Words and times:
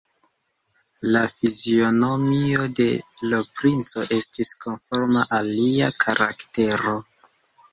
La 1.15 1.19
fizionomio 1.41 2.63
de 2.79 2.87
l' 3.27 3.43
princo 3.59 4.07
estis 4.19 4.53
konforma 4.67 5.27
al 5.39 5.53
lia 5.59 5.91
karaktero. 6.07 6.99